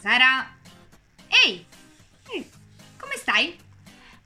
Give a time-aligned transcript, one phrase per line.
[0.00, 0.48] Sara?
[1.28, 1.62] Ehi!
[2.32, 2.50] Ehi,
[2.96, 3.54] come stai?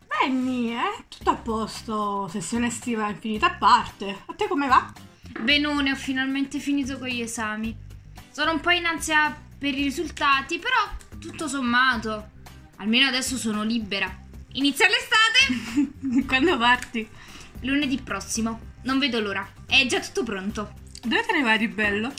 [0.07, 1.05] Benny, eh?
[1.09, 4.23] Tutto a posto, sessione estiva infinita a parte.
[4.27, 4.93] A te come va?
[5.41, 7.77] Benone, ho finalmente finito con gli esami.
[8.31, 10.79] Sono un po' in ansia per i risultati, però
[11.19, 12.31] tutto sommato.
[12.77, 14.09] Almeno adesso sono libera.
[14.53, 16.23] Inizia l'estate!
[16.25, 17.09] Quando parti?
[17.63, 18.73] Lunedì prossimo.
[18.83, 19.45] Non vedo l'ora.
[19.67, 20.73] È già tutto pronto.
[21.03, 22.13] Dove te ne vai di bello?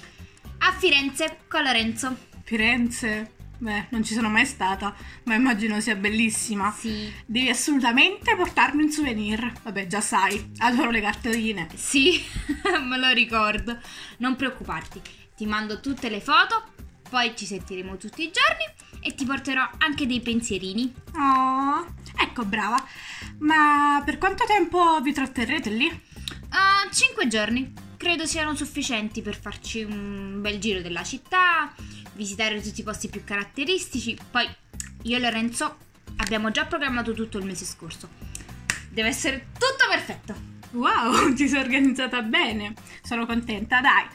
[0.58, 2.18] A Firenze, con Lorenzo.
[2.44, 3.32] Firenze?
[3.66, 4.94] Beh, non ci sono mai stata,
[5.24, 6.72] ma immagino sia bellissima.
[6.72, 7.12] Sì.
[7.26, 9.52] Devi assolutamente portarmi un souvenir.
[9.64, 11.68] Vabbè, già sai, adoro le cartoline.
[11.74, 12.24] Sì,
[12.88, 13.80] me lo ricordo.
[14.18, 15.02] Non preoccuparti,
[15.36, 16.64] ti mando tutte le foto,
[17.10, 20.94] poi ci sentiremo tutti i giorni e ti porterò anche dei pensierini.
[21.16, 21.88] Oh,
[22.22, 22.78] ecco, brava.
[23.40, 25.88] Ma per quanto tempo vi tratterrete lì?
[25.88, 27.74] Uh, cinque giorni.
[27.98, 31.74] Credo siano sufficienti per farci un bel giro della città,
[32.16, 34.18] visitare tutti i posti più caratteristici.
[34.30, 34.48] Poi
[35.04, 35.78] io e Lorenzo
[36.18, 38.10] abbiamo già programmato tutto il mese scorso.
[38.90, 40.54] Deve essere tutto perfetto.
[40.72, 42.74] Wow, ti sei organizzata bene.
[43.04, 44.06] Sono contenta, dai.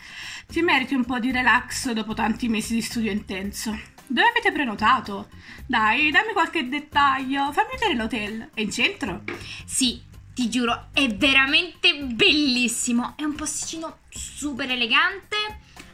[0.47, 3.79] Ti meriti un po' di relax dopo tanti mesi di studio intenso.
[4.07, 5.29] Dove avete prenotato?
[5.67, 7.53] Dai, dammi qualche dettaglio.
[7.53, 8.51] Fammi vedere l'hotel.
[8.53, 9.23] È in centro?
[9.65, 10.03] Sì,
[10.35, 13.15] ti giuro, è veramente bellissimo.
[13.17, 15.37] È un posticino super elegante,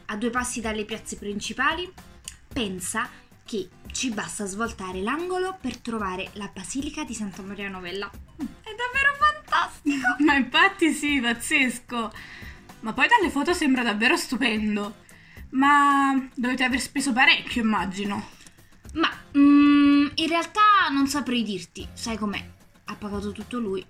[0.07, 1.91] a due passi dalle piazze principali.
[2.51, 3.09] Pensa
[3.45, 8.09] che ci basta svoltare l'angolo per trovare la Basilica di Santa Maria Novella.
[8.09, 10.15] È davvero fantastico!
[10.23, 12.11] Ma infatti sì, pazzesco.
[12.81, 15.05] Ma poi dalle foto sembra davvero stupendo.
[15.51, 18.29] Ma dovete aver speso parecchio, immagino.
[18.93, 22.43] Ma mm, in realtà non saprei dirti, sai com'è?
[22.85, 23.85] Ha pagato tutto lui.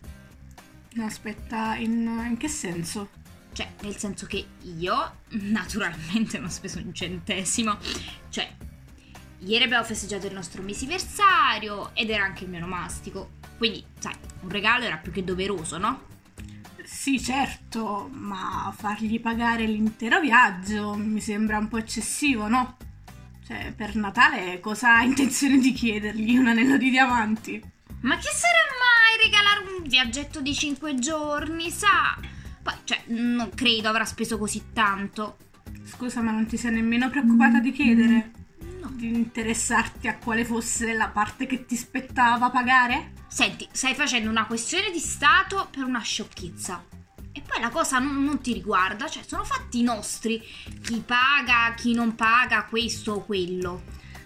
[0.99, 3.09] Aspetta, in, in che senso?
[3.57, 4.45] Cioè, nel senso che
[4.77, 7.75] io naturalmente non ho speso un centesimo.
[8.29, 8.55] Cioè,
[9.39, 13.31] ieri abbiamo festeggiato il nostro mesiversario ed era anche il mio nomastico.
[13.57, 16.05] Quindi, sai, un regalo era più che doveroso, no?
[16.83, 22.77] Sì, certo, ma fargli pagare l'intero viaggio mi sembra un po' eccessivo, no?
[23.43, 26.37] Cioè, per Natale cosa ha intenzione di chiedergli?
[26.37, 27.59] Un anello di diamanti?
[28.01, 32.35] Ma che sarà mai regalare un viaggetto di 5 giorni, sa?
[32.67, 35.37] Poi, cioè, non credo avrà speso così tanto.
[35.85, 38.31] Scusa, ma non ti sei nemmeno preoccupata di chiedere?
[38.81, 38.89] No.
[38.91, 43.13] Di interessarti a quale fosse la parte che ti spettava pagare?
[43.29, 46.83] Senti, stai facendo una questione di Stato per una sciocchezza.
[47.31, 50.43] E poi la cosa non, non ti riguarda, cioè sono fatti nostri.
[50.81, 53.83] Chi paga, chi non paga, questo o quello.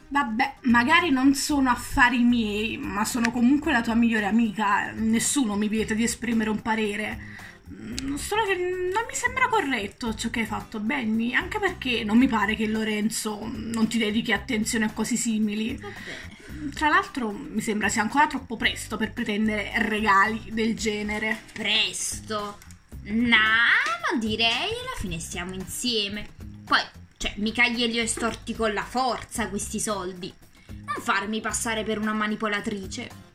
[0.08, 4.90] Vabbè, magari non sono affari miei, ma sono comunque la tua migliore amica.
[4.94, 7.41] Nessuno mi vieta di esprimere un parere.
[8.18, 12.28] Solo che non mi sembra corretto ciò che hai fatto, Benny, anche perché non mi
[12.28, 15.76] pare che Lorenzo non ti dedichi attenzione a cose simili.
[15.76, 16.74] Vabbè.
[16.74, 21.44] Tra l'altro mi sembra sia ancora troppo presto per pretendere regali del genere.
[21.54, 22.58] Presto.
[23.04, 23.70] Nah,
[24.10, 26.28] non direi, alla fine stiamo insieme.
[26.66, 26.82] Poi,
[27.18, 30.32] cioè, mica glieli ho estorti con la forza questi soldi.
[30.68, 33.31] Non farmi passare per una manipolatrice.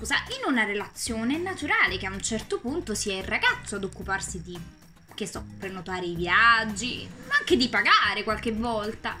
[0.00, 3.84] Scusa, in una relazione è naturale che a un certo punto sia il ragazzo ad
[3.84, 4.58] occuparsi di,
[5.14, 9.14] che so, prenotare i viaggi, ma anche di pagare qualche volta.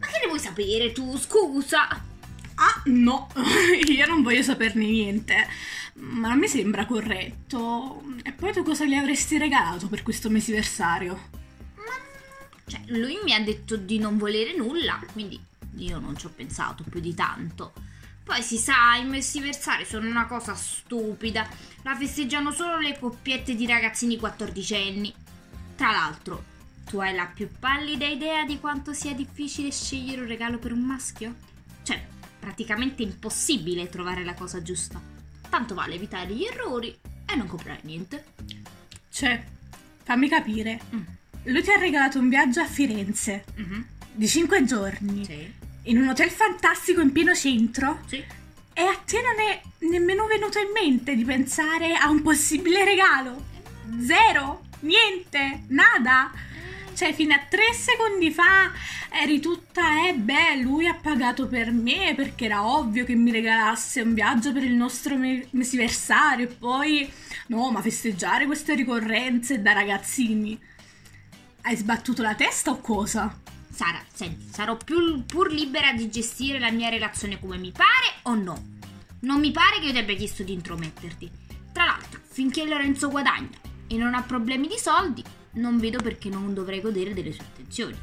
[0.00, 1.88] Ma che ne vuoi sapere tu, scusa?
[1.88, 3.28] Ah, no,
[3.86, 5.46] io non voglio saperne niente.
[5.94, 8.02] Ma non mi sembra corretto.
[8.24, 11.30] E poi tu cosa gli avresti regalato per questo mesiversario?
[12.66, 15.40] Cioè, lui mi ha detto di non volere nulla, quindi
[15.76, 17.72] io non ci ho pensato più di tanto.
[18.28, 21.48] Poi si sa, i messiversari sono una cosa stupida.
[21.80, 25.14] La festeggiano solo le coppiette di ragazzini quattordicenni.
[25.74, 26.44] Tra l'altro,
[26.84, 30.80] tu hai la più pallida idea di quanto sia difficile scegliere un regalo per un
[30.82, 31.36] maschio?
[31.82, 32.06] Cioè,
[32.38, 35.00] praticamente impossibile trovare la cosa giusta.
[35.48, 38.26] Tanto vale evitare gli errori e non comprare niente.
[39.10, 39.42] Cioè,
[40.02, 40.78] fammi capire.
[40.94, 41.02] Mm.
[41.44, 43.86] Lui ti ha regalato un viaggio a Firenze Mhm.
[44.12, 45.57] di 5 giorni Sì.
[45.88, 48.16] In un hotel fantastico in pieno centro Sì.
[48.72, 53.44] e a te non è nemmeno venuto in mente di pensare a un possibile regalo.
[54.00, 56.30] Zero, niente, nada.
[56.94, 58.72] Cioè, fino a tre secondi fa
[59.10, 64.00] eri tutta, eh beh, lui ha pagato per me perché era ovvio che mi regalasse
[64.00, 67.10] un viaggio per il nostro me- mesiversario e poi,
[67.46, 70.58] no, ma festeggiare queste ricorrenze da ragazzini.
[71.62, 73.32] Hai sbattuto la testa o cosa?
[73.78, 78.34] Sara, senti, sarò più, pur libera di gestire la mia relazione come mi pare o
[78.34, 78.60] no?
[79.20, 81.30] Non mi pare che io ti abbia chiesto di intrometterti.
[81.72, 85.22] Tra l'altro, finché Lorenzo guadagna e non ha problemi di soldi,
[85.52, 87.96] non vedo perché non dovrei godere delle sue attenzioni.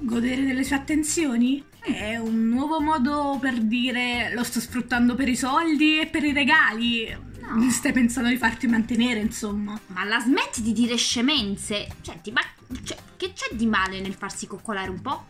[0.00, 1.64] Godere delle sue attenzioni?
[1.80, 6.34] È un nuovo modo per dire lo sto sfruttando per i soldi e per i
[6.34, 7.08] regali.
[7.40, 7.70] No.
[7.70, 9.80] Stai pensando di farti mantenere, insomma.
[9.86, 11.88] Ma la smetti di dire scemenze?
[12.02, 12.42] Senti, ma
[12.84, 15.26] cioè, che c'è di male nel farsi coccolare un po'?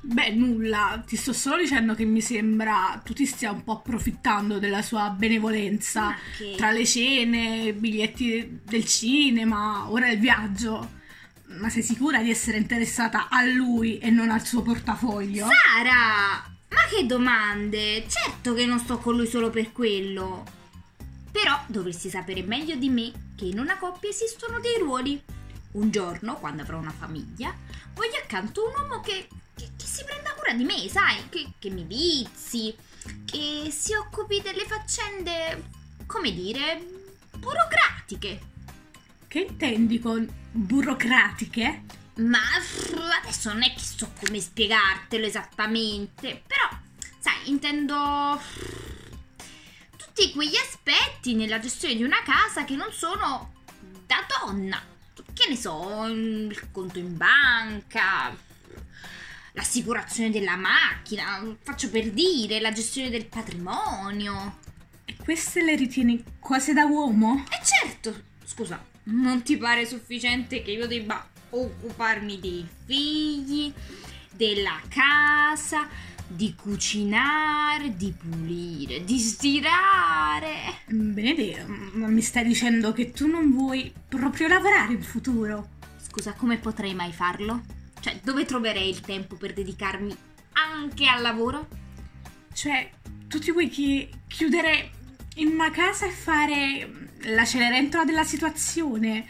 [0.00, 4.58] Beh, nulla, ti sto solo dicendo che mi sembra tu ti stia un po' approfittando
[4.58, 6.14] della sua benevolenza.
[6.36, 10.96] Che- Tra le cene, biglietti del cinema, ora il viaggio.
[11.58, 15.46] Ma sei sicura di essere interessata a lui e non al suo portafoglio?
[15.46, 16.46] Sara!
[16.70, 18.04] Ma che domande!
[18.06, 20.44] Certo che non sto con lui solo per quello.
[21.32, 25.20] Però dovresti sapere meglio di me che in una coppia esistono dei ruoli.
[25.72, 27.54] Un giorno, quando avrò una famiglia,
[27.94, 31.28] voglio accanto un uomo che, che- che si prenda cura di me, sai?
[31.28, 32.74] Che, che mi vizi,
[33.24, 35.68] che si occupi delle faccende,
[36.06, 36.82] come dire,
[37.36, 38.40] burocratiche.
[39.28, 41.84] Che intendi con burocratiche?
[42.16, 42.40] Ma
[43.22, 46.68] adesso non è che so come spiegartelo esattamente, però,
[47.20, 48.40] sai, intendo
[49.96, 53.52] tutti quegli aspetti nella gestione di una casa che non sono
[54.06, 54.96] da donna.
[55.38, 58.36] Che ne so, il conto in banca,
[59.52, 64.58] l'assicurazione della macchina, faccio per dire, la gestione del patrimonio.
[65.04, 67.44] E queste le ritieni cose da uomo?
[67.50, 73.72] E certo, scusa, non ti pare sufficiente che io debba occuparmi dei figli,
[74.38, 75.88] della casa,
[76.28, 80.82] di cucinare, di pulire, di stirare?
[80.86, 85.70] Benedetto, ma mi stai dicendo che tu non vuoi proprio lavorare in futuro?
[86.00, 87.64] Scusa, come potrei mai farlo?
[87.98, 90.16] Cioè, dove troverei il tempo per dedicarmi
[90.52, 91.66] anche al lavoro?
[92.52, 92.92] Cioè,
[93.26, 94.92] tu ti vuoi chi- chiudere
[95.34, 99.26] in una casa e fare la cenerentola della situazione?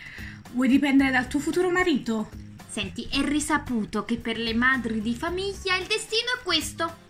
[0.52, 2.28] Vuoi dipendere dal tuo futuro marito?
[2.68, 7.06] Senti, è risaputo che per le madri di famiglia il destino è questo.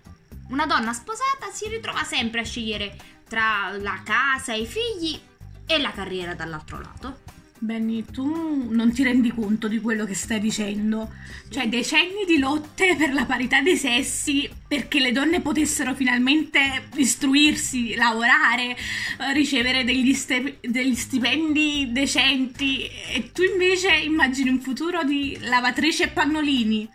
[0.50, 2.96] Una donna sposata si ritrova sempre a scegliere
[3.28, 5.20] tra la casa e i figli
[5.66, 7.27] e la carriera dall'altro lato.
[7.60, 11.10] Benny, tu non ti rendi conto di quello che stai dicendo.
[11.50, 17.94] Cioè, decenni di lotte per la parità dei sessi, perché le donne potessero finalmente istruirsi,
[17.96, 25.37] lavorare, eh, ricevere degli, ste- degli stipendi decenti, e tu invece immagini un futuro di
[25.40, 26.88] lavatrici e pannolini.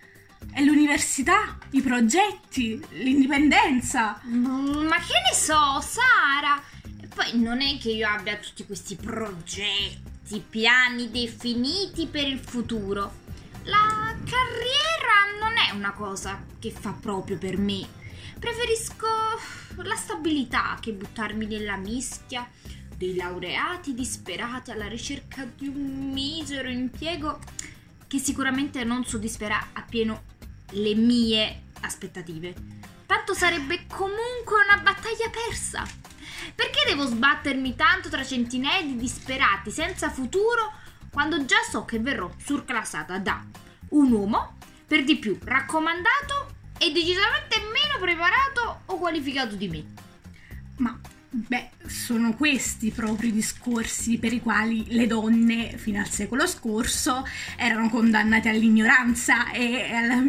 [0.55, 4.21] E l'università, i progetti, l'indipendenza.
[4.27, 6.61] Mm, Ma che ne so, Sara?
[7.01, 10.02] E poi non è che io abbia tutti questi progetti,
[10.47, 13.21] piani definiti per il futuro.
[13.63, 17.87] La carriera non è una cosa che fa proprio per me.
[18.39, 19.07] Preferisco
[19.83, 22.49] la stabilità che buttarmi nella mischia
[22.95, 27.39] dei laureati disperati alla ricerca di un misero impiego
[28.07, 30.23] che sicuramente non soddisferà appieno
[30.71, 32.53] le mie aspettative.
[33.05, 36.02] Tanto sarebbe comunque una battaglia persa.
[36.55, 40.71] Perché devo sbattermi tanto tra centinaia di disperati senza futuro
[41.11, 43.43] quando già so che verrò surclassata da
[43.89, 44.57] un uomo,
[44.87, 49.85] per di più raccomandato e decisamente meno preparato o qualificato di me?
[50.77, 50.99] Ma,
[51.29, 57.25] beh, sono questi proprio i discorsi per i quali le donne, fino al secolo scorso,
[57.55, 60.23] erano condannate all'ignoranza e alla-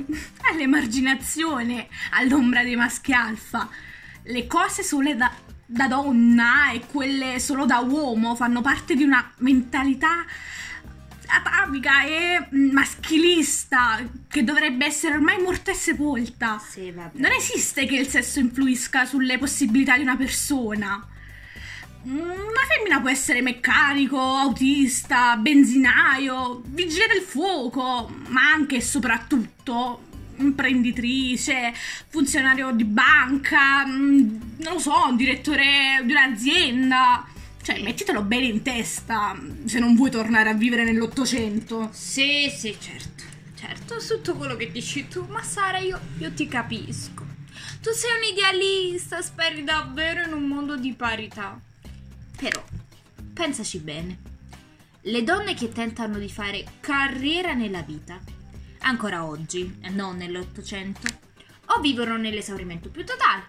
[0.50, 3.68] all'emarginazione, all'ombra dei maschi alfa.
[4.22, 5.32] Le cose sole da,
[5.66, 10.24] da donna e quelle solo da uomo fanno parte di una mentalità
[11.26, 16.58] atavica e maschilista che dovrebbe essere ormai morta e sepolta.
[16.58, 16.92] Sì.
[16.92, 21.08] Non esiste che il sesso influisca sulle possibilità di una persona.
[22.02, 31.72] Una femmina può essere meccanico, autista, benzinaio, vigile del fuoco, ma anche e soprattutto imprenditrice,
[32.08, 37.26] funzionario di banca, mm, non lo so, direttore di un'azienda.
[37.62, 41.88] Cioè, mettitelo bene in testa se non vuoi tornare a vivere nell'Ottocento.
[41.92, 43.24] Sì, sì, certo.
[43.54, 47.24] Certo, tutto quello che dici tu, ma Sara, io, io ti capisco.
[47.80, 51.58] Tu sei un idealista, speri davvero in un mondo di parità.
[52.36, 52.62] Però,
[53.32, 54.18] pensaci bene.
[55.02, 58.20] Le donne che tentano di fare carriera nella vita,
[58.84, 61.08] ancora oggi, e non nell'Ottocento,
[61.66, 63.42] o vivono nell'esaurimento più totale,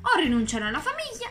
[0.00, 1.30] o rinunciano alla famiglia,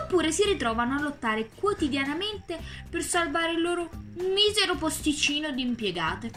[0.00, 6.30] oppure si ritrovano a lottare quotidianamente per salvare il loro misero posticino di impiegate.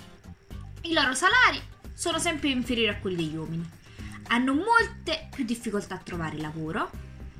[0.81, 1.61] I loro salari
[1.93, 3.69] sono sempre inferiori a quelli degli uomini.
[4.27, 6.89] Hanno molte più difficoltà a trovare lavoro,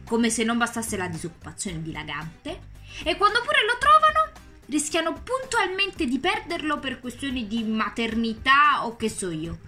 [0.03, 4.06] come se non bastasse la disoccupazione dilagante, e quando pure lo trovano
[4.67, 9.59] rischiano puntualmente di perderlo per questioni di maternità o che so io.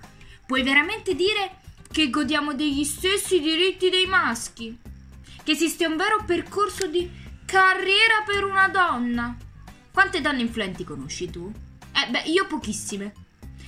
[0.46, 1.58] Puoi veramente dire
[1.92, 4.78] che godiamo degli stessi diritti dei maschi?
[5.44, 7.10] Che esiste un vero percorso di
[7.46, 9.36] carriera per una donna?
[9.92, 11.52] Quante donne influenti conosci tu?
[11.92, 13.14] Eh beh, io pochissime.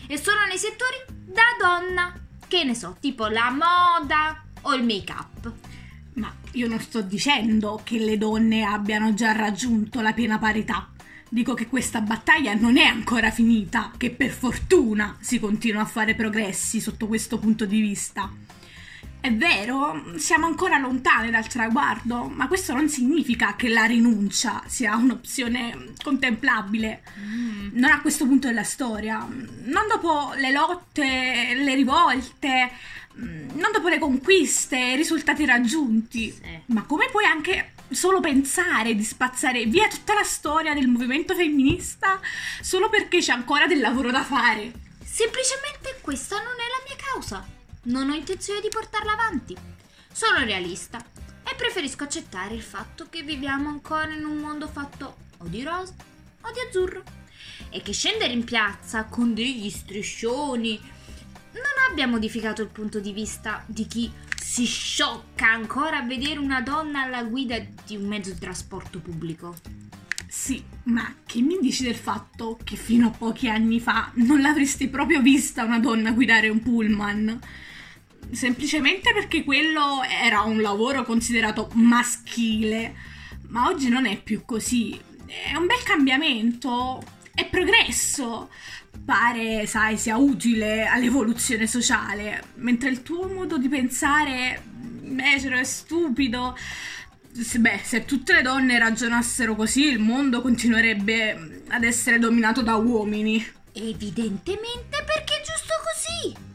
[0.07, 2.13] E sono nei settori da donna.
[2.47, 5.51] Che ne so, tipo la moda o il make-up.
[6.13, 10.90] Ma io non sto dicendo che le donne abbiano già raggiunto la piena parità.
[11.33, 16.13] Dico che questa battaglia non è ancora finita, che per fortuna si continua a fare
[16.13, 18.29] progressi sotto questo punto di vista.
[19.17, 24.97] È vero, siamo ancora lontani dal traguardo, ma questo non significa che la rinuncia sia
[24.97, 27.01] un'opzione contemplabile.
[27.17, 27.69] Mm.
[27.75, 29.25] Non a questo punto della storia.
[29.25, 32.71] Non dopo le lotte, le rivolte,
[33.13, 36.29] non dopo le conquiste, i risultati raggiunti.
[36.29, 36.41] Sì.
[36.65, 42.19] Ma come puoi anche solo pensare di spazzare via tutta la storia del movimento femminista
[42.61, 44.71] solo perché c'è ancora del lavoro da fare?
[45.03, 47.45] Semplicemente questa non è la mia causa.
[47.83, 49.55] Non ho intenzione di portarla avanti.
[50.11, 51.03] Sono realista
[51.43, 55.93] e preferisco accettare il fatto che viviamo ancora in un mondo fatto o di rosa
[56.41, 57.03] o di azzurro
[57.69, 60.79] e che scendere in piazza con degli striscioni
[61.53, 64.11] non abbia modificato il punto di vista di chi
[64.51, 69.55] si sciocca ancora a vedere una donna alla guida di un mezzo di trasporto pubblico.
[70.27, 74.89] Sì, ma che mi dici del fatto che fino a pochi anni fa non l'avresti
[74.89, 77.39] proprio vista una donna guidare un pullman?
[78.31, 82.93] semplicemente perché quello era un lavoro considerato maschile,
[83.47, 84.99] ma oggi non è più così.
[85.27, 87.01] È un bel cambiamento,
[87.33, 88.49] è progresso.
[89.03, 96.57] Pare, sai, sia utile all'evoluzione sociale, mentre il tuo modo di pensare becero è stupido.
[97.57, 103.45] Beh, se tutte le donne ragionassero così, il mondo continuerebbe ad essere dominato da uomini.
[103.73, 106.49] Evidentemente perché è giusto così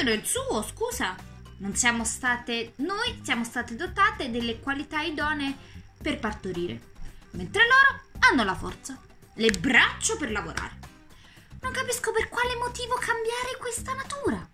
[0.00, 1.14] ognuno il suo, scusa.
[1.58, 5.54] Non siamo state, noi siamo state dotate delle qualità idonee
[6.00, 6.80] per partorire,
[7.32, 8.98] mentre loro hanno la forza,
[9.34, 10.78] le braccia per lavorare.
[11.60, 14.48] Non capisco per quale motivo cambiare questa natura.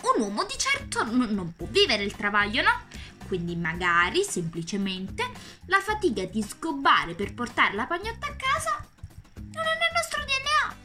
[0.00, 2.86] Un uomo di certo n- non può vivere il travaglio, no?
[3.26, 5.28] Quindi magari semplicemente
[5.66, 8.86] la fatica di sgobbare per portare la pagnotta a casa
[9.34, 10.76] non è nel nostro DNA.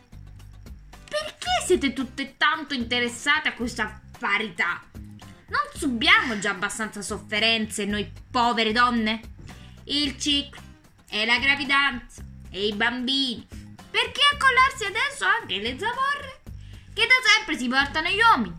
[1.07, 4.81] Perché siete tutte tanto interessate a questa parità?
[5.47, 9.21] Non subiamo già abbastanza sofferenze noi povere donne?
[9.85, 10.61] Il ciclo
[11.09, 13.47] e la gravidanza e i bambini.
[13.93, 16.41] Perché accollarsi adesso anche le zavorre
[16.95, 18.55] che da sempre si portano gli uomini?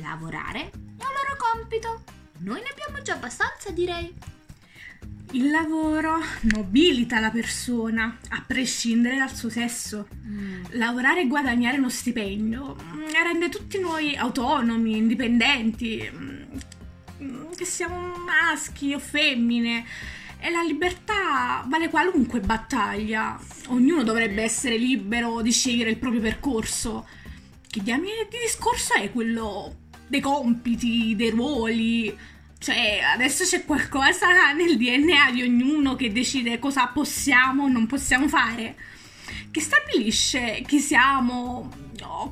[0.00, 2.02] Lavorare è un loro compito.
[2.38, 4.14] Noi ne abbiamo già abbastanza, direi.
[5.32, 6.18] Il lavoro
[6.54, 10.08] nobilita la persona, a prescindere dal suo sesso.
[10.26, 10.64] Mm.
[10.70, 18.94] Lavorare e guadagnare uno stipendio mm, rende tutti noi autonomi, indipendenti, mm, che siamo maschi
[18.94, 19.84] o femmine.
[20.44, 23.38] E la libertà vale qualunque battaglia.
[23.68, 27.06] Ognuno dovrebbe essere libero di scegliere il proprio percorso.
[27.64, 29.76] Che diamine di discorso è quello
[30.08, 32.12] dei compiti, dei ruoli?
[32.58, 38.26] Cioè, adesso c'è qualcosa nel DNA di ognuno che decide cosa possiamo o non possiamo
[38.26, 38.74] fare,
[39.50, 41.70] che stabilisce chi siamo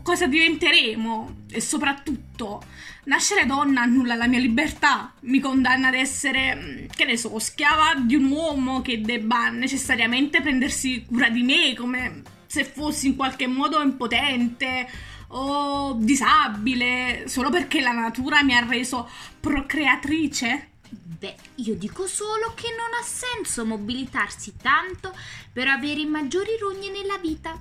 [0.02, 2.62] cosa diventeremo e soprattutto
[3.04, 8.14] nascere donna annulla la mia libertà, mi condanna ad essere, che ne so, schiava di
[8.14, 13.80] un uomo che debba necessariamente prendersi cura di me come se fossi in qualche modo
[13.80, 14.88] impotente
[15.32, 20.69] o disabile solo perché la natura mi ha reso procreatrice?
[20.90, 25.14] Beh, io dico solo che non ha senso mobilitarsi tanto
[25.52, 27.58] per avere maggiori rogni nella vita.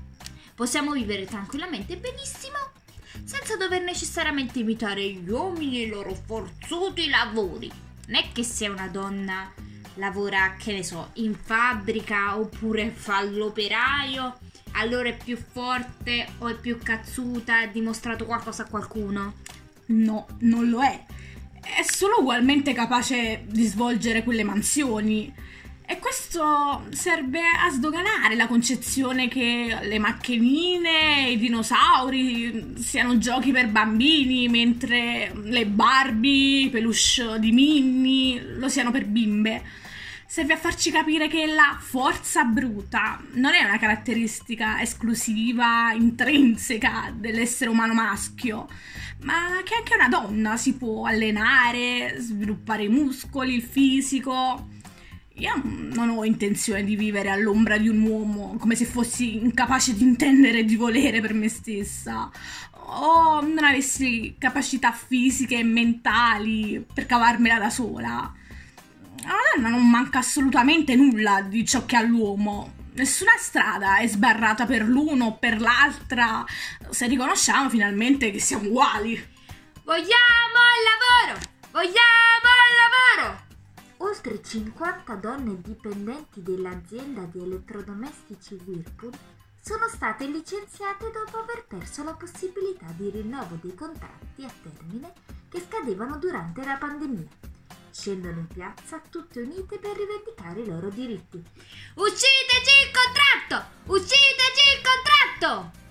[0.56, 2.58] Possiamo vivere tranquillamente benissimo
[3.24, 7.72] senza dover necessariamente imitare gli uomini e i loro forzuti lavori.
[8.08, 9.52] Non è che se una donna
[9.96, 14.38] lavora, che ne so, in fabbrica oppure fa l'operaio
[14.74, 19.36] allora è più forte o è più cazzuta, ha dimostrato qualcosa a qualcuno?
[19.88, 21.06] No, non lo è.
[21.62, 25.34] È solo ugualmente capace di svolgere quelle mansioni.
[25.86, 33.52] E questo serve a sdoganare la concezione che le macchinine e i dinosauri siano giochi
[33.52, 39.64] per bambini, mentre le Barbie, i peluche di Minnie lo siano per bimbe
[40.32, 47.72] serve a farci capire che la forza bruta non è una caratteristica esclusiva, intrinseca dell'essere
[47.72, 48.68] umano maschio,
[49.24, 54.68] ma che anche una donna si può allenare, sviluppare i muscoli, il fisico.
[55.34, 60.04] io non ho intenzione di vivere all'ombra di un uomo come se fossi incapace di
[60.04, 62.30] intendere e di volere per me stessa
[62.72, 68.34] o non avessi capacità fisiche e mentali per cavarmela da sola.
[69.24, 72.74] A una donna non manca assolutamente nulla di ciò che ha l'uomo.
[72.94, 76.46] Nessuna strada è sbarrata per l'uno o per l'altra
[76.90, 79.14] se riconosciamo finalmente che siamo uguali.
[79.84, 80.84] Vogliamo il
[81.28, 81.40] lavoro!
[81.72, 83.48] Vogliamo il lavoro!
[83.98, 89.12] Oltre 50 donne dipendenti dell'azienda di elettrodomestici Whirlpool
[89.62, 95.14] sono state licenziate dopo aver perso la possibilità di rinnovo dei contratti a termine
[95.50, 97.49] che scadevano durante la pandemia.
[98.00, 101.44] Scendono in piazza tutte unite per rivendicare i loro diritti.
[101.96, 103.92] Uccideci il contratto!
[103.92, 105.89] Uccideci il contratto!